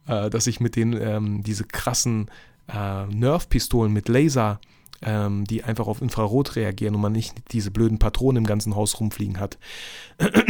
[0.05, 2.29] äh, dass ich mit denen ähm, diese krassen
[2.67, 4.59] äh, Nerf-Pistolen mit Laser,
[5.01, 8.99] ähm, die einfach auf Infrarot reagieren und man nicht diese blöden Patronen im ganzen Haus
[8.99, 9.57] rumfliegen hat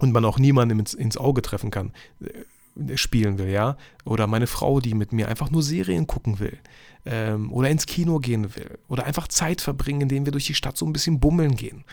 [0.00, 3.76] und man auch niemandem ins, ins Auge treffen kann äh, spielen will, ja.
[4.04, 6.58] Oder meine Frau, die mit mir einfach nur Serien gucken will
[7.04, 10.76] ähm, oder ins Kino gehen will oder einfach Zeit verbringen, indem wir durch die Stadt
[10.76, 11.84] so ein bisschen bummeln gehen.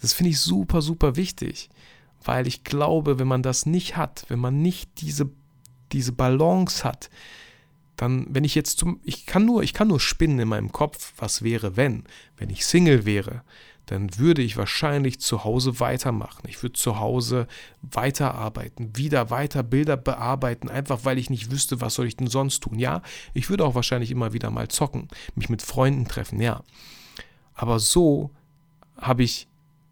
[0.00, 1.70] Das finde ich super, super wichtig,
[2.24, 5.30] weil ich glaube, wenn man das nicht hat, wenn man nicht diese,
[5.92, 7.10] diese Balance hat,
[8.02, 11.12] dann, wenn ich jetzt zum, ich kann nur, ich kann nur spinnen in meinem Kopf,
[11.18, 12.02] was wäre, wenn,
[12.36, 13.44] wenn ich Single wäre,
[13.86, 16.42] dann würde ich wahrscheinlich zu Hause weitermachen.
[16.48, 17.46] Ich würde zu Hause
[17.80, 22.64] weiterarbeiten, wieder weiter Bilder bearbeiten, einfach weil ich nicht wüsste, was soll ich denn sonst
[22.64, 22.80] tun.
[22.80, 23.02] Ja,
[23.34, 26.64] ich würde auch wahrscheinlich immer wieder mal zocken, mich mit Freunden treffen, ja.
[27.54, 28.32] Aber so
[28.96, 29.46] habe ich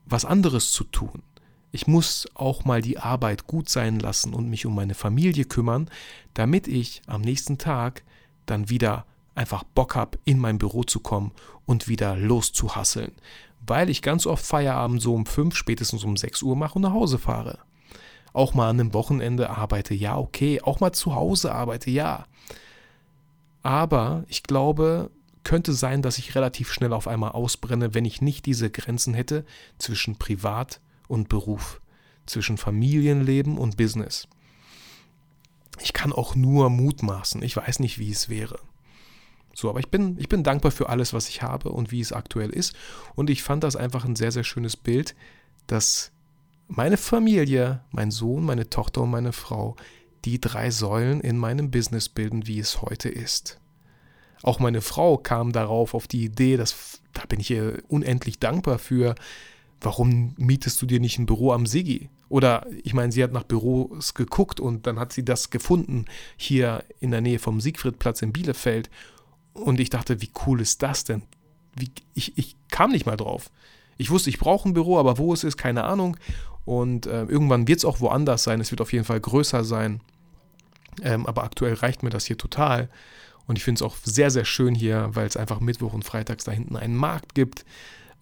[0.05, 1.23] was anderes zu tun.
[1.73, 5.89] Ich muss auch mal die Arbeit gut sein lassen und mich um meine Familie kümmern,
[6.35, 8.03] damit ich am nächsten Tag
[8.47, 11.33] dann wieder einfach Bock habe, in mein Büro zu kommen
[11.67, 13.13] und wieder loszuhasseln
[13.67, 16.93] weil ich ganz oft Feierabend so um 5, spätestens um 6 Uhr mache und nach
[16.93, 17.59] Hause fahre.
[18.33, 20.61] Auch mal an einem Wochenende arbeite, ja, okay.
[20.61, 22.27] Auch mal zu Hause arbeite, ja.
[23.63, 25.11] Aber ich glaube,
[25.43, 29.45] könnte sein, dass ich relativ schnell auf einmal ausbrenne, wenn ich nicht diese Grenzen hätte
[29.79, 30.81] zwischen Privat
[31.11, 31.81] und Beruf,
[32.27, 34.29] zwischen Familienleben und Business.
[35.81, 38.59] Ich kann auch nur mutmaßen, ich weiß nicht, wie es wäre.
[39.55, 42.13] So, aber ich bin, ich bin dankbar für alles, was ich habe und wie es
[42.13, 42.75] aktuell ist.
[43.17, 45.17] Und ich fand das einfach ein sehr, sehr schönes Bild,
[45.67, 46.13] dass
[46.69, 49.77] meine Familie, mein Sohn, meine Tochter und meine Frau
[50.25, 53.59] die drei Säulen in meinem Business bilden, wie es heute ist.
[54.43, 58.79] Auch meine Frau kam darauf auf die Idee, dass, da bin ich ihr unendlich dankbar
[58.79, 59.15] für,
[59.81, 62.09] warum mietest du dir nicht ein Büro am Sigi?
[62.29, 66.05] Oder ich meine, sie hat nach Büros geguckt und dann hat sie das gefunden
[66.37, 68.89] hier in der Nähe vom Siegfriedplatz in Bielefeld
[69.53, 71.23] und ich dachte, wie cool ist das denn?
[71.77, 73.51] Wie, ich, ich kam nicht mal drauf.
[73.99, 76.17] Ich wusste, ich brauche ein Büro, aber wo es ist, keine Ahnung.
[76.65, 78.61] Und äh, irgendwann wird es auch woanders sein.
[78.61, 80.01] Es wird auf jeden Fall größer sein.
[81.03, 82.89] Ähm, aber aktuell reicht mir das hier total.
[83.47, 86.45] Und ich finde es auch sehr, sehr schön hier, weil es einfach Mittwoch und Freitags
[86.45, 87.65] da hinten einen Markt gibt.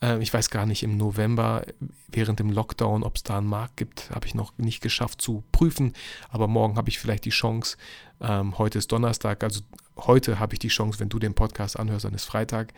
[0.01, 1.65] Ähm, ich weiß gar nicht im November,
[2.09, 5.43] während dem Lockdown, ob es da einen Markt gibt, habe ich noch nicht geschafft zu
[5.53, 5.93] prüfen.
[6.29, 7.77] Aber morgen habe ich vielleicht die Chance.
[8.21, 9.61] Ähm, heute ist Donnerstag, also
[9.97, 12.73] heute habe ich die Chance, wenn du den Podcast anhörst, dann ist Freitag.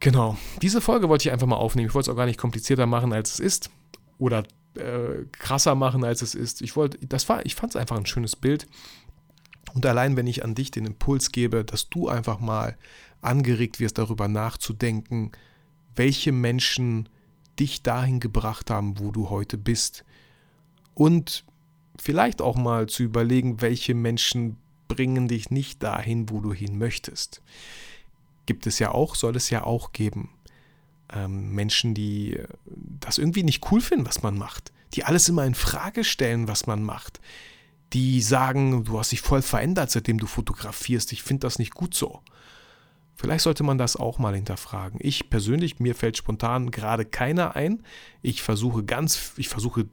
[0.00, 1.88] Genau, diese Folge wollte ich einfach mal aufnehmen.
[1.88, 3.70] Ich wollte es auch gar nicht komplizierter machen, als es ist.
[4.18, 6.60] Oder äh, krasser machen, als es ist.
[6.60, 8.66] Ich ich fand es einfach ein schönes Bild.
[9.74, 12.76] Und allein, wenn ich an dich den Impuls gebe, dass du einfach mal
[13.20, 15.32] angeregt wirst, darüber nachzudenken,
[15.96, 17.08] welche Menschen
[17.58, 20.04] dich dahin gebracht haben, wo du heute bist.
[20.94, 21.44] Und
[21.98, 24.56] vielleicht auch mal zu überlegen, welche Menschen
[24.88, 27.42] bringen dich nicht dahin, wo du hin möchtest.
[28.46, 30.30] Gibt es ja auch, soll es ja auch geben.
[31.12, 35.44] Ähm, Menschen, die äh, das irgendwie nicht cool finden, was man macht, die alles immer
[35.44, 37.20] in Frage stellen, was man macht,
[37.92, 41.94] die sagen, du hast dich voll verändert, seitdem du fotografierst, ich finde das nicht gut
[41.94, 42.22] so.
[43.16, 45.00] Vielleicht sollte man das auch mal hinterfragen.
[45.02, 47.82] Ich persönlich, mir fällt spontan gerade keiner ein.
[48.20, 49.88] Ich versuche ganz, ich versuche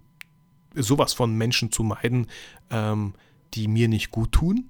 [0.75, 2.27] sowas von Menschen zu meiden,
[2.69, 3.13] ähm,
[3.53, 4.69] die mir nicht gut tun.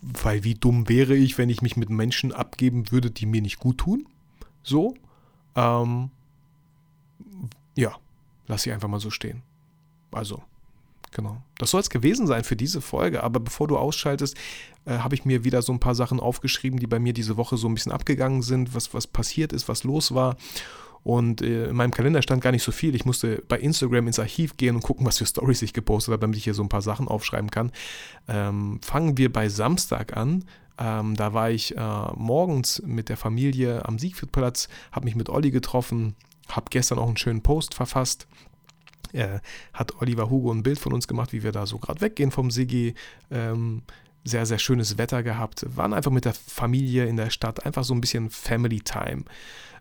[0.00, 3.60] Weil wie dumm wäre ich, wenn ich mich mit Menschen abgeben würde, die mir nicht
[3.60, 4.08] gut tun?
[4.64, 4.94] So.
[5.54, 6.10] Ähm,
[7.76, 7.96] ja,
[8.48, 9.42] lass ich einfach mal so stehen.
[10.10, 10.42] Also,
[11.12, 11.42] genau.
[11.58, 13.22] Das soll es gewesen sein für diese Folge.
[13.22, 14.36] Aber bevor du ausschaltest,
[14.84, 17.56] äh, habe ich mir wieder so ein paar Sachen aufgeschrieben, die bei mir diese Woche
[17.56, 20.36] so ein bisschen abgegangen sind, was, was passiert ist, was los war.
[21.04, 22.94] Und äh, in meinem Kalender stand gar nicht so viel.
[22.94, 26.20] Ich musste bei Instagram ins Archiv gehen und gucken, was für Stories ich gepostet habe,
[26.20, 27.72] damit ich hier so ein paar Sachen aufschreiben kann.
[28.28, 30.44] Ähm, fangen wir bei Samstag an.
[30.78, 35.50] Ähm, da war ich äh, morgens mit der Familie am Siegfriedplatz, habe mich mit Olli
[35.50, 36.14] getroffen,
[36.48, 38.26] habe gestern auch einen schönen Post verfasst.
[39.12, 39.40] Äh,
[39.72, 42.50] hat Oliver Hugo ein Bild von uns gemacht, wie wir da so gerade weggehen vom
[42.50, 42.94] Sigi.
[43.30, 43.82] Ähm,
[44.24, 45.64] sehr, sehr schönes Wetter gehabt.
[45.76, 49.24] Waren einfach mit der Familie in der Stadt, einfach so ein bisschen Family Time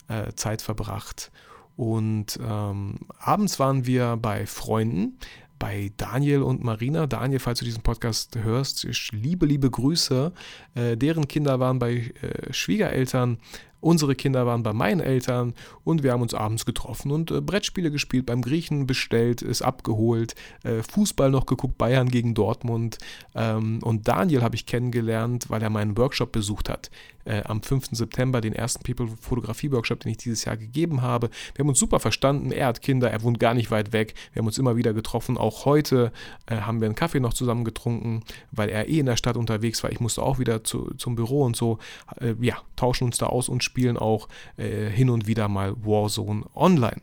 [0.08, 1.32] äh, Zeit verbracht.
[1.76, 5.18] Und ähm, abends waren wir bei Freunden,
[5.58, 7.06] bei Daniel und Marina.
[7.08, 10.34] Daniel, falls du diesen Podcast hörst, liebe, liebe Grüße.
[10.74, 13.38] Äh, deren Kinder waren bei äh, Schwiegereltern.
[13.82, 17.92] Unsere Kinder waren bei meinen Eltern und wir haben uns abends getroffen und äh, Brettspiele
[17.92, 23.00] gespielt, beim Griechen bestellt, ist abgeholt, äh, Fußball noch geguckt, Bayern gegen Dortmund.
[23.36, 26.92] Ähm, und Daniel habe ich kennengelernt, weil er meinen Workshop besucht hat.
[27.26, 27.90] Äh, am 5.
[27.92, 31.30] September, den ersten People-Fotografie-Workshop, den ich dieses Jahr gegeben habe.
[31.54, 32.52] Wir haben uns super verstanden.
[32.52, 34.16] Er hat Kinder, er wohnt gar nicht weit weg.
[34.34, 35.38] Wir haben uns immer wieder getroffen.
[35.38, 36.12] Auch heute
[36.48, 39.84] äh, haben wir einen Kaffee noch zusammen getrunken, weil er eh in der Stadt unterwegs
[39.84, 39.92] war.
[39.92, 41.78] Ich musste auch wieder zu, zum Büro und so.
[42.20, 46.46] Äh, ja, tauschen uns da aus und spielen auch äh, hin und wieder mal Warzone
[46.56, 47.02] online.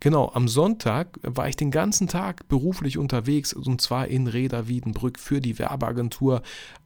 [0.00, 5.18] Genau, am Sonntag war ich den ganzen Tag beruflich unterwegs und zwar in Reda Wiedenbrück
[5.18, 6.42] für die Werbeagentur.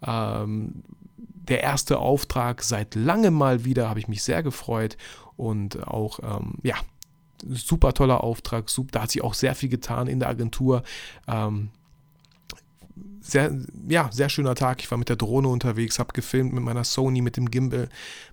[0.07, 0.85] Ähm,
[1.17, 4.97] der erste Auftrag seit langem mal wieder, habe ich mich sehr gefreut
[5.37, 6.77] und auch, ähm, ja,
[7.49, 10.83] super toller Auftrag, super, da hat sich auch sehr viel getan in der Agentur.
[11.27, 11.71] Ähm,
[13.21, 13.55] sehr,
[13.89, 14.81] ja, sehr schöner Tag.
[14.81, 17.89] Ich war mit der Drohne unterwegs, habe gefilmt mit meiner Sony, mit dem Gimbal.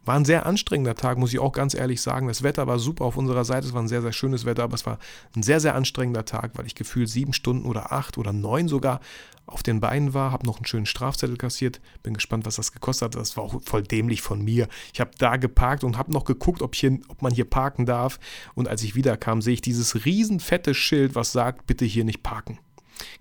[0.06, 2.28] War ein sehr anstrengender Tag, muss ich auch ganz ehrlich sagen.
[2.28, 3.68] Das Wetter war super auf unserer Seite.
[3.68, 5.00] Es war ein sehr, sehr schönes Wetter, aber es war
[5.36, 9.02] ein sehr, sehr anstrengender Tag, weil ich gefühlt sieben Stunden oder acht oder neun sogar
[9.48, 10.32] auf den Beinen war.
[10.32, 11.82] Habe noch einen schönen Strafzettel kassiert.
[12.04, 13.22] Bin gespannt, was das gekostet hat.
[13.22, 14.68] Das war auch voll dämlich von mir.
[14.94, 18.20] Ich habe da geparkt und habe noch geguckt, ob, hier, ob man hier parken darf.
[18.54, 22.24] Und als ich wiederkam, sehe ich dieses riesen fette Schild, was sagt, bitte hier nicht
[22.24, 22.60] parken.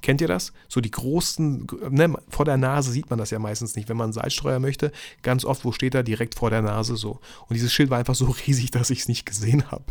[0.03, 0.53] Kennt ihr das?
[0.69, 3.89] So die großen, ne, vor der Nase sieht man das ja meistens nicht.
[3.89, 6.03] Wenn man Salzstreuer möchte, ganz oft, wo steht er?
[6.03, 7.21] Direkt vor der Nase so.
[7.49, 9.85] Und dieses Schild war einfach so riesig, dass ich es nicht gesehen habe.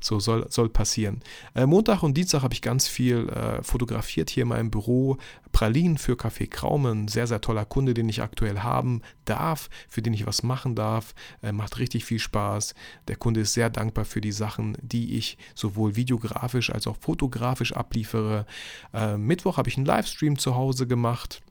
[0.00, 1.22] So soll, soll passieren.
[1.54, 5.18] Äh, Montag und Dienstag habe ich ganz viel äh, fotografiert hier in meinem Büro.
[5.52, 10.12] Pralinen für Café Kraumen, sehr, sehr toller Kunde, den ich aktuell haben darf, für den
[10.12, 11.14] ich was machen darf.
[11.42, 12.74] Äh, macht richtig viel Spaß.
[13.08, 17.72] Der Kunde ist sehr dankbar für die Sachen, die ich sowohl videografisch als auch fotografisch
[17.72, 18.46] abliefere.
[18.92, 21.42] Äh, Mittwoch habe ich einen Livestream zu Hause gemacht.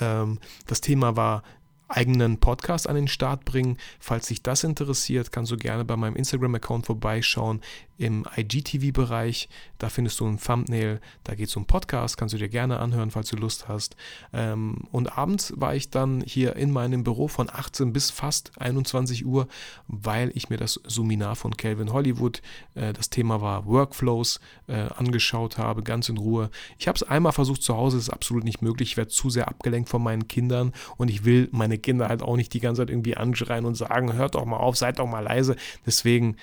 [0.00, 1.42] Ähm, das Thema war
[1.88, 3.78] eigenen Podcast an den Start bringen.
[4.00, 7.60] Falls dich das interessiert, kannst du gerne bei meinem Instagram-Account vorbeischauen
[7.98, 9.48] im IGTV-Bereich.
[9.78, 13.10] Da findest du ein Thumbnail, da geht es um Podcast, kannst du dir gerne anhören,
[13.10, 13.96] falls du Lust hast.
[14.32, 19.26] Ähm, und abends war ich dann hier in meinem Büro von 18 bis fast 21
[19.26, 19.48] Uhr,
[19.88, 22.42] weil ich mir das Seminar von Calvin Hollywood,
[22.74, 26.50] äh, das Thema war Workflows, äh, angeschaut habe, ganz in Ruhe.
[26.78, 28.90] Ich habe es einmal versucht zu Hause, ist absolut nicht möglich.
[28.90, 32.36] Ich werde zu sehr abgelenkt von meinen Kindern und ich will meine Kinder halt auch
[32.36, 35.20] nicht die ganze Zeit irgendwie anschreien und sagen, hört doch mal auf, seid doch mal
[35.20, 35.56] leise.
[35.84, 36.36] Deswegen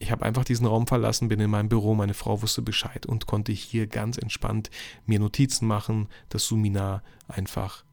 [0.00, 3.26] ich habe einfach diesen Raum verlassen, bin in meinem Büro, meine Frau wusste Bescheid und
[3.26, 4.70] konnte hier ganz entspannt
[5.06, 7.84] mir Notizen machen, das Seminar einfach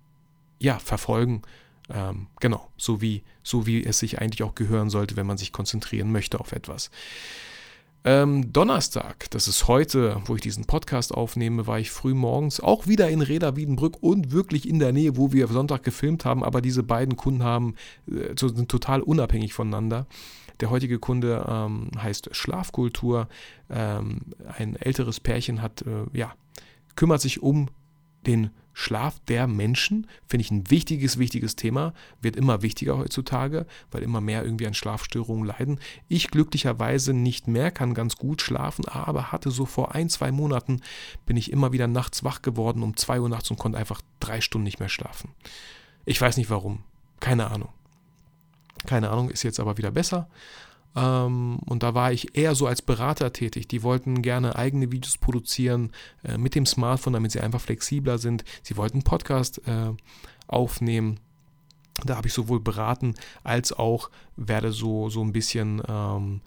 [0.58, 1.42] ja verfolgen.
[1.90, 5.52] Ähm, genau, so wie, so wie es sich eigentlich auch gehören sollte, wenn man sich
[5.52, 6.92] konzentrieren möchte auf etwas.
[8.06, 12.88] Ähm, Donnerstag, das ist heute, wo ich diesen Podcast aufnehme, war ich früh morgens auch
[12.88, 16.62] wieder in Reda Wiedenbrück und wirklich in der Nähe, wo wir Sonntag gefilmt haben, aber
[16.62, 17.76] diese beiden Kunden haben,
[18.10, 20.08] äh, sind total unabhängig voneinander.
[20.60, 23.28] Der heutige Kunde ähm, heißt Schlafkultur.
[23.70, 24.22] Ähm,
[24.58, 26.34] ein älteres Pärchen hat, äh, ja,
[26.96, 27.70] kümmert sich um
[28.26, 30.06] den Schlaf der Menschen.
[30.28, 31.94] Finde ich ein wichtiges, wichtiges Thema.
[32.22, 35.80] Wird immer wichtiger heutzutage, weil immer mehr irgendwie an Schlafstörungen leiden.
[36.08, 40.82] Ich glücklicherweise nicht mehr, kann ganz gut schlafen, aber hatte so vor ein, zwei Monaten,
[41.26, 44.42] bin ich immer wieder nachts wach geworden um zwei Uhr nachts und konnte einfach drei
[44.42, 45.32] Stunden nicht mehr schlafen.
[46.06, 46.84] Ich weiß nicht warum.
[47.20, 47.70] Keine Ahnung.
[48.86, 50.28] Keine Ahnung, ist jetzt aber wieder besser.
[50.96, 53.68] Ähm, und da war ich eher so als Berater tätig.
[53.68, 55.92] Die wollten gerne eigene Videos produzieren
[56.24, 58.44] äh, mit dem Smartphone, damit sie einfach flexibler sind.
[58.64, 59.94] Sie wollten Podcast äh,
[60.48, 61.20] aufnehmen.
[62.06, 66.42] Da habe ich sowohl beraten als auch werde so, so ein bisschen ähm,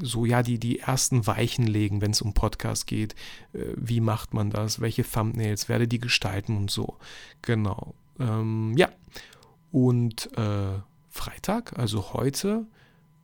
[0.00, 3.14] so ja die, die ersten Weichen legen, wenn es um Podcast geht.
[3.52, 4.80] Äh, wie macht man das?
[4.80, 5.68] Welche Thumbnails?
[5.68, 6.96] Werde die gestalten und so.
[7.42, 7.94] Genau.
[8.18, 8.88] Ähm, ja.
[9.72, 10.78] Und äh,
[11.14, 12.66] Freitag, also heute,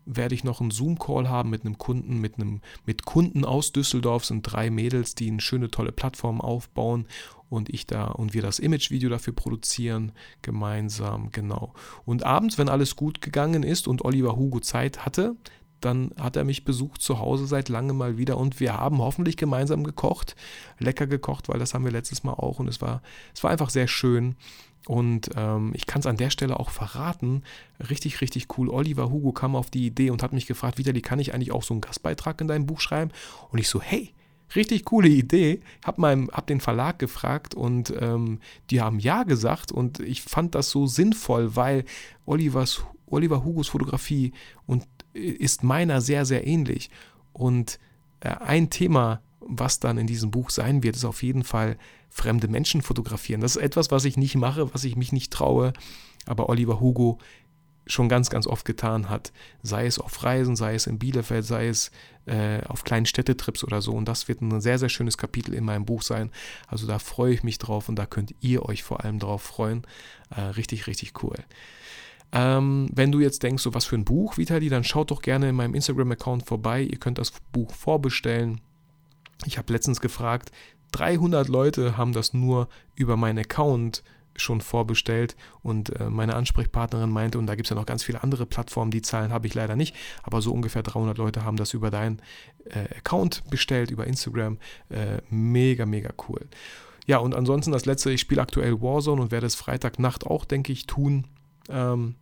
[0.07, 4.24] werde ich noch einen Zoom-Call haben mit einem Kunden, mit einem, mit Kunden aus Düsseldorf,
[4.24, 7.07] sind drei Mädels, die eine schöne, tolle Plattform aufbauen
[7.48, 11.74] und ich da und wir das Image-Video dafür produzieren, gemeinsam, genau.
[12.05, 15.35] Und abends, wenn alles gut gegangen ist und Oliver Hugo Zeit hatte,
[15.81, 19.37] dann hat er mich besucht zu Hause seit langem mal wieder und wir haben hoffentlich
[19.37, 20.37] gemeinsam gekocht,
[20.79, 23.03] lecker gekocht, weil das haben wir letztes Mal auch und es war,
[23.35, 24.37] es war einfach sehr schön.
[24.87, 27.43] Und ähm, ich kann es an der Stelle auch verraten,
[27.90, 28.69] richtig, richtig cool.
[28.69, 31.62] Oliver Hugo kam auf die Idee und hat mich gefragt, Vitali, kann ich eigentlich auch
[31.62, 33.11] so einen Gastbeitrag in deinem Buch schreiben?
[33.51, 34.14] Und ich so, hey,
[34.55, 35.61] richtig coole Idee.
[35.85, 38.40] Hab, meinem, hab den Verlag gefragt und ähm,
[38.71, 41.85] die haben ja gesagt und ich fand das so sinnvoll, weil
[42.27, 44.33] Olivers, Oliver Hugos Fotografie
[44.66, 46.90] und äh, ist meiner sehr, sehr ähnlich.
[47.33, 47.79] Und
[48.21, 51.77] äh, ein Thema, was dann in diesem Buch sein wird, ist auf jeden Fall
[52.09, 53.41] fremde Menschen fotografieren.
[53.41, 55.73] Das ist etwas, was ich nicht mache, was ich mich nicht traue.
[56.27, 57.19] Aber Oliver Hugo
[57.87, 59.33] schon ganz, ganz oft getan hat.
[59.63, 61.91] Sei es auf Reisen, sei es in Bielefeld, sei es
[62.27, 63.93] äh, auf kleinen Städtetrips oder so.
[63.93, 66.31] Und das wird ein sehr, sehr schönes Kapitel in meinem Buch sein.
[66.69, 69.83] Also da freue ich mich drauf und da könnt ihr euch vor allem drauf freuen.
[70.35, 71.37] Äh, richtig, richtig cool.
[72.33, 75.49] Ähm, wenn du jetzt denkst, so was für ein Buch, Vitali, dann schaut doch gerne
[75.49, 76.83] in meinem Instagram-Account vorbei.
[76.83, 78.61] Ihr könnt das Buch vorbestellen.
[79.46, 80.50] Ich habe letztens gefragt,
[80.92, 84.03] 300 Leute haben das nur über meinen Account
[84.37, 88.22] schon vorbestellt und äh, meine Ansprechpartnerin meinte, und da gibt es ja noch ganz viele
[88.22, 91.74] andere Plattformen, die Zahlen habe ich leider nicht, aber so ungefähr 300 Leute haben das
[91.74, 92.22] über deinen
[92.66, 94.59] äh, Account bestellt, über Instagram.
[94.88, 96.48] Äh, mega, mega cool.
[97.07, 100.72] Ja, und ansonsten das letzte, ich spiele aktuell Warzone und werde es Freitagnacht auch, denke
[100.72, 101.26] ich, tun.
[101.68, 102.14] Ähm,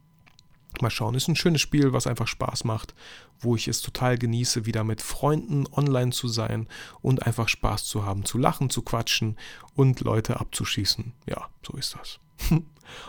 [0.82, 2.94] Mal schauen, ist ein schönes Spiel, was einfach Spaß macht,
[3.40, 6.68] wo ich es total genieße, wieder mit Freunden online zu sein
[7.00, 9.36] und einfach Spaß zu haben, zu lachen, zu quatschen
[9.74, 11.12] und Leute abzuschießen.
[11.26, 12.18] Ja, so ist das.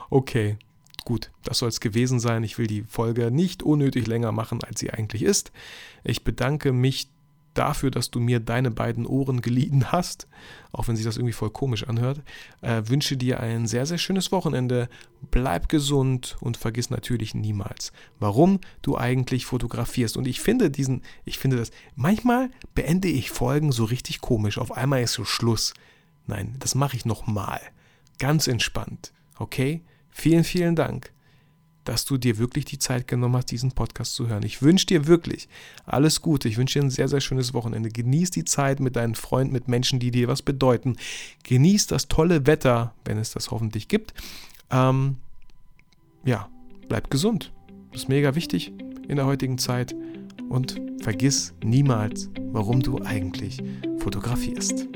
[0.10, 0.58] okay,
[1.06, 2.44] gut, das soll es gewesen sein.
[2.44, 5.52] Ich will die Folge nicht unnötig länger machen, als sie eigentlich ist.
[6.04, 7.10] Ich bedanke mich
[7.60, 10.28] dafür, dass du mir deine beiden Ohren geliehen hast,
[10.72, 12.22] auch wenn sich das irgendwie voll komisch anhört.
[12.62, 14.88] Äh, wünsche dir ein sehr, sehr schönes Wochenende.
[15.30, 20.15] Bleib gesund und vergiss natürlich niemals, warum du eigentlich fotografierst.
[20.15, 24.58] Und ich finde diesen, ich finde das, manchmal beende ich Folgen so richtig komisch.
[24.58, 25.74] Auf einmal ist so Schluss.
[26.26, 27.60] Nein, das mache ich nochmal.
[28.17, 29.12] Ganz entspannt.
[29.38, 29.82] Okay?
[30.10, 31.12] Vielen, vielen Dank
[31.89, 34.43] dass du dir wirklich die Zeit genommen hast, diesen Podcast zu hören.
[34.43, 35.49] Ich wünsche dir wirklich
[35.88, 36.47] alles Gute.
[36.47, 37.89] Ich wünsche dir ein sehr, sehr schönes Wochenende.
[37.89, 40.97] Genieß die Zeit mit deinen Freunden, mit Menschen, die dir was bedeuten.
[41.45, 44.13] Genieß das tolle Wetter, wenn es das hoffentlich gibt.
[44.69, 45.15] Ähm,
[46.23, 46.47] ja,
[46.89, 47.52] bleib gesund.
[47.91, 48.71] Das ist mega wichtig
[49.08, 49.95] in der heutigen Zeit.
[50.47, 53.63] Und vergiss niemals, warum du eigentlich
[53.97, 54.88] fotografierst.